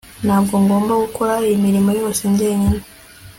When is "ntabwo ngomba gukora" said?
0.25-1.33